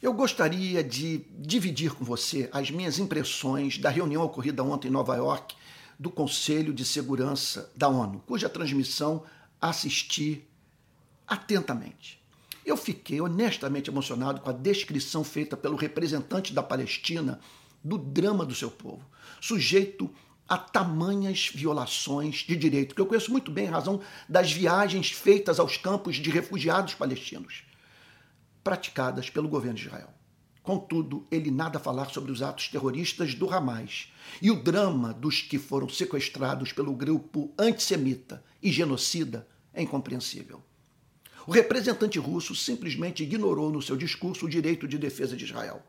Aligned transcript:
Eu 0.00 0.12
gostaria 0.12 0.84
de 0.84 1.24
dividir 1.36 1.92
com 1.92 2.04
você 2.04 2.48
as 2.52 2.70
minhas 2.70 3.00
impressões 3.00 3.78
da 3.78 3.90
reunião 3.90 4.22
ocorrida 4.22 4.62
ontem 4.62 4.86
em 4.86 4.92
Nova 4.92 5.16
York 5.16 5.56
do 5.98 6.08
Conselho 6.08 6.72
de 6.72 6.84
Segurança 6.84 7.68
da 7.74 7.88
ONU, 7.88 8.22
cuja 8.24 8.48
transmissão 8.48 9.24
assisti 9.60 10.44
atentamente. 11.26 12.22
Eu 12.64 12.76
fiquei 12.76 13.20
honestamente 13.20 13.90
emocionado 13.90 14.40
com 14.40 14.48
a 14.48 14.52
descrição 14.52 15.24
feita 15.24 15.56
pelo 15.56 15.74
representante 15.74 16.52
da 16.52 16.62
Palestina 16.62 17.40
do 17.82 17.98
drama 17.98 18.46
do 18.46 18.54
seu 18.54 18.70
povo, 18.70 19.04
sujeito 19.40 20.08
a 20.48 20.56
tamanhas 20.56 21.50
violações 21.52 22.44
de 22.46 22.54
direito, 22.54 22.94
que 22.94 23.00
eu 23.00 23.06
conheço 23.06 23.32
muito 23.32 23.50
bem 23.50 23.64
em 23.64 23.70
razão 23.70 24.00
das 24.28 24.52
viagens 24.52 25.10
feitas 25.10 25.58
aos 25.58 25.76
campos 25.76 26.14
de 26.14 26.30
refugiados 26.30 26.94
palestinos 26.94 27.66
praticadas 28.68 29.30
pelo 29.30 29.48
governo 29.48 29.78
de 29.78 29.86
Israel. 29.86 30.10
Contudo, 30.62 31.26
ele 31.30 31.50
nada 31.50 31.78
a 31.78 31.80
falar 31.80 32.10
sobre 32.10 32.30
os 32.30 32.42
atos 32.42 32.68
terroristas 32.68 33.34
do 33.34 33.48
Hamas 33.48 34.12
e 34.42 34.50
o 34.50 34.62
drama 34.62 35.14
dos 35.14 35.40
que 35.40 35.58
foram 35.58 35.88
sequestrados 35.88 36.70
pelo 36.70 36.92
grupo 36.92 37.50
antissemita 37.58 38.44
e 38.62 38.70
genocida 38.70 39.48
é 39.72 39.80
incompreensível. 39.80 40.62
O 41.46 41.50
representante 41.50 42.18
russo 42.18 42.54
simplesmente 42.54 43.22
ignorou 43.22 43.72
no 43.72 43.80
seu 43.80 43.96
discurso 43.96 44.44
o 44.44 44.50
direito 44.50 44.86
de 44.86 44.98
defesa 44.98 45.34
de 45.34 45.46
Israel, 45.46 45.82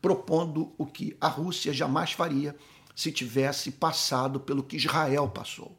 propondo 0.00 0.74
o 0.76 0.84
que 0.84 1.16
a 1.20 1.28
Rússia 1.28 1.72
jamais 1.72 2.10
faria 2.10 2.56
se 2.96 3.12
tivesse 3.12 3.70
passado 3.70 4.40
pelo 4.40 4.64
que 4.64 4.74
Israel 4.74 5.28
passou. 5.28 5.78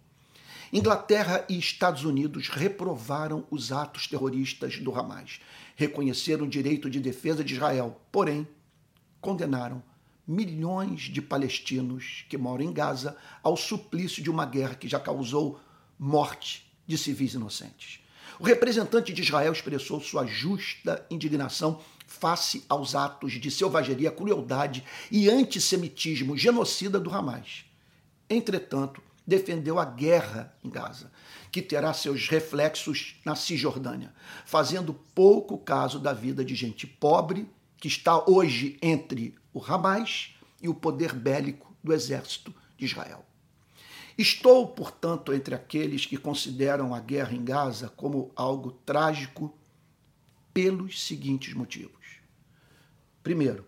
Inglaterra 0.76 1.46
e 1.48 1.60
Estados 1.60 2.04
Unidos 2.04 2.50
reprovaram 2.50 3.46
os 3.52 3.72
atos 3.72 4.08
terroristas 4.08 4.80
do 4.80 4.92
Hamas, 4.92 5.40
reconheceram 5.76 6.48
o 6.48 6.50
direito 6.50 6.90
de 6.90 7.00
defesa 7.00 7.44
de 7.44 7.54
Israel, 7.54 8.02
porém 8.12 8.48
condenaram 9.22 9.84
milhões 10.28 11.02
de 11.02 11.22
palestinos 11.22 12.26
que 12.28 12.40
moram 12.40 12.66
em 12.66 12.74
Gaza 12.74 13.16
ao 13.44 13.56
suplício 13.56 14.24
de 14.24 14.32
uma 14.32 14.48
guerra 14.48 14.74
que 14.74 14.88
já 14.88 15.00
causou 15.00 15.60
morte 16.00 16.66
de 16.88 16.98
civis 16.98 17.36
inocentes. 17.36 18.00
O 18.40 18.44
representante 18.44 19.14
de 19.14 19.22
Israel 19.22 19.54
expressou 19.54 20.02
sua 20.02 20.26
justa 20.26 21.06
indignação 21.08 21.80
face 22.08 22.66
aos 22.68 22.96
atos 22.96 23.34
de 23.34 23.52
selvageria, 23.52 24.10
crueldade 24.10 24.84
e 25.12 25.30
antissemitismo 25.30 26.36
genocida 26.36 27.00
do 27.00 27.14
Hamas. 27.14 27.64
Entretanto, 28.28 29.04
defendeu 29.26 29.80
a 29.80 29.86
guerra 29.86 30.56
em 30.64 30.70
Gaza, 30.70 31.12
que 31.52 31.62
terá 31.62 31.94
seus 31.94 32.28
reflexos 32.28 33.20
na 33.24 33.36
Cisjordânia, 33.36 34.14
fazendo 34.46 34.94
pouco 34.94 35.58
caso 35.58 36.00
da 36.00 36.14
vida 36.14 36.44
de 36.44 36.56
gente 36.56 36.86
pobre 36.86 37.48
que 37.78 37.88
está 37.88 38.24
hoje 38.30 38.78
entre 38.82 39.36
o 39.54 39.64
Hamas 39.64 40.36
e 40.62 40.70
o 40.70 40.74
poder 40.74 41.14
bélico 41.14 41.76
do 41.84 41.94
exército 41.94 42.54
de 42.78 42.86
Israel. 42.86 43.26
Estou, 44.18 44.68
portanto, 44.68 45.34
entre 45.34 45.56
aqueles 45.56 46.06
que 46.06 46.18
consideram 46.18 46.94
a 46.94 47.00
guerra 47.00 47.34
em 47.34 47.44
Gaza 47.44 47.90
como 47.90 48.32
algo 48.36 48.72
trágico 48.86 49.54
pelos 50.54 51.04
seguintes 51.04 51.54
motivos. 51.54 52.20
Primeiro, 53.24 53.66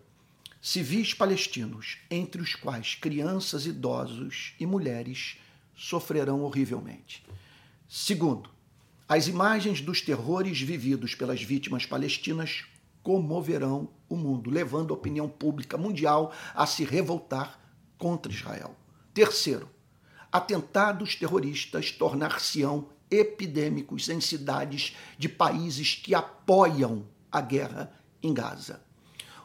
civis 0.62 1.12
palestinos, 1.12 1.98
entre 2.10 2.40
os 2.40 2.54
quais 2.54 2.94
crianças, 2.94 3.66
idosos 3.66 4.54
e 4.60 4.66
mulheres, 4.66 5.36
sofrerão 5.76 6.42
horrivelmente. 6.42 7.24
Segundo, 7.88 8.50
as 9.08 9.28
imagens 9.28 9.80
dos 9.80 10.00
terrores 10.00 10.60
vividos 10.60 11.14
pelas 11.14 11.40
vítimas 11.42 11.86
palestinas 11.86 12.64
comoverão 13.02 13.88
o 14.08 14.16
mundo, 14.16 14.50
levando 14.50 14.92
a 14.92 14.96
opinião 14.96 15.28
pública 15.28 15.78
mundial 15.78 16.32
a 16.54 16.66
se 16.66 16.84
revoltar 16.84 17.60
contra 17.96 18.32
Israel. 18.32 18.74
Terceiro, 19.14 19.70
atentados 20.32 21.14
terroristas 21.14 21.92
tornar-se-ão 21.92 22.88
epidêmicos 23.08 24.08
em 24.08 24.20
cidades 24.20 24.96
de 25.16 25.28
países 25.28 25.94
que 25.94 26.14
apoiam 26.14 27.06
a 27.30 27.40
guerra 27.40 27.92
em 28.20 28.34
Gaza. 28.34 28.82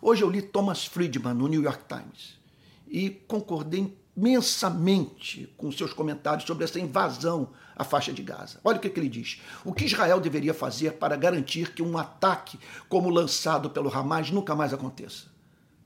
Hoje 0.01 0.23
eu 0.23 0.29
li 0.29 0.41
Thomas 0.41 0.85
Friedman 0.85 1.35
no 1.35 1.47
New 1.47 1.61
York 1.61 1.83
Times 1.87 2.39
e 2.87 3.11
concordei 3.27 3.95
imensamente 4.15 5.53
com 5.57 5.71
seus 5.71 5.93
comentários 5.93 6.45
sobre 6.45 6.63
essa 6.63 6.79
invasão 6.79 7.49
à 7.75 7.83
faixa 7.83 8.11
de 8.11 8.21
Gaza. 8.21 8.59
Olha 8.63 8.77
o 8.77 8.79
que, 8.79 8.89
que, 8.89 8.99
ele 8.99 9.09
diz. 9.09 9.41
O 9.63 9.73
que 9.73 9.85
Israel 9.85 10.19
deveria 10.19 10.53
fazer 10.53 10.93
para 10.93 11.15
garantir 11.15 11.73
que 11.73 11.81
um 11.81 11.97
ataque 11.97 12.59
como 12.89 13.09
o 13.09 13.13
lançado 13.13 13.69
pelo 13.69 13.93
Hamas 13.93 14.29
nunca 14.29 14.53
mais 14.55 14.73
aconteça? 14.73 15.25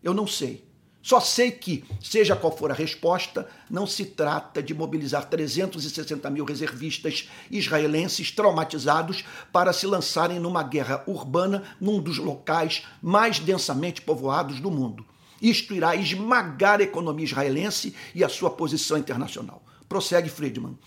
Eu 0.04 0.14
não 0.14 0.28
sei. 0.28 0.66
Só 1.06 1.20
sei 1.20 1.52
que, 1.52 1.86
seja 2.02 2.36
qual 2.36 2.58
for 2.58 2.72
a 2.72 2.74
resposta, 2.74 3.48
não 3.70 3.86
se 3.86 4.06
trata 4.06 4.64
de 4.64 4.74
mobilizar 4.74 5.30
360 5.30 6.28
mil 6.32 6.44
reservistas 6.44 7.30
israelenses 7.52 8.32
traumatizados 8.32 9.24
para 9.54 9.72
se 9.72 9.86
lançarem 9.86 10.40
numa 10.40 10.64
guerra 10.64 11.04
urbana 11.06 11.62
num 11.80 12.02
dos 12.02 12.18
locais 12.18 12.88
mais 13.04 13.38
densamente 13.38 14.02
povoados 14.02 14.60
do 14.60 14.72
mundo. 14.72 15.06
Isto 15.42 15.74
irá 15.74 15.96
esmagar 15.96 16.80
a 16.80 16.84
economia 16.84 17.26
israelense 17.26 17.96
e 18.14 18.24
a 18.24 18.30
sua 18.30 18.50
posição 18.50 18.98
internacional. 18.98 19.64
Prossegue 19.88 20.30
Friedman. 20.30 20.78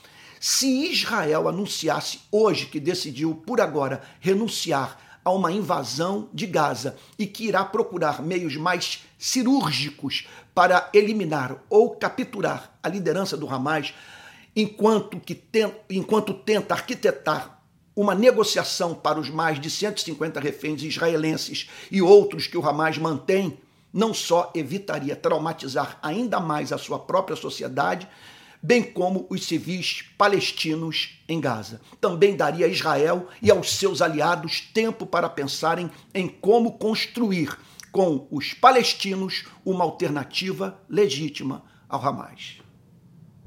Se 0.40 0.90
Israel 0.90 1.48
anunciasse 1.48 2.20
hoje 2.30 2.66
que 2.66 2.78
decidiu, 2.78 3.34
por 3.34 3.60
agora, 3.60 4.02
renunciar 4.20 4.98
a 5.24 5.30
uma 5.30 5.52
invasão 5.52 6.28
de 6.32 6.46
Gaza 6.46 6.96
e 7.18 7.26
que 7.26 7.46
irá 7.46 7.64
procurar 7.64 8.22
meios 8.22 8.56
mais 8.56 9.04
cirúrgicos 9.18 10.26
para 10.54 10.88
eliminar 10.94 11.62
ou 11.68 11.90
capturar 11.96 12.78
a 12.82 12.88
liderança 12.88 13.36
do 13.36 13.48
Hamas, 13.48 13.92
enquanto, 14.54 15.20
que 15.20 15.38
enquanto 15.90 16.32
tenta 16.32 16.74
arquitetar 16.74 17.60
uma 17.94 18.14
negociação 18.14 18.94
para 18.94 19.18
os 19.18 19.28
mais 19.28 19.60
de 19.60 19.68
150 19.68 20.38
reféns 20.38 20.82
israelenses 20.82 21.68
e 21.90 22.00
outros 22.00 22.46
que 22.46 22.56
o 22.56 22.66
Hamas 22.66 22.96
mantém, 22.96 23.58
não 23.92 24.12
só 24.12 24.50
evitaria 24.54 25.16
traumatizar 25.16 25.98
ainda 26.02 26.40
mais 26.40 26.72
a 26.72 26.78
sua 26.78 26.98
própria 26.98 27.36
sociedade, 27.36 28.08
bem 28.62 28.82
como 28.82 29.26
os 29.30 29.44
civis 29.44 30.04
palestinos 30.16 31.20
em 31.28 31.40
Gaza. 31.40 31.80
Também 32.00 32.36
daria 32.36 32.66
a 32.66 32.68
Israel 32.68 33.28
e 33.40 33.50
aos 33.50 33.72
seus 33.72 34.02
aliados 34.02 34.60
tempo 34.60 35.06
para 35.06 35.28
pensarem 35.28 35.90
em 36.14 36.28
como 36.28 36.72
construir 36.72 37.56
com 37.92 38.26
os 38.30 38.52
palestinos 38.52 39.44
uma 39.64 39.84
alternativa 39.84 40.80
legítima 40.88 41.64
ao 41.88 42.04
Hamas. 42.04 42.67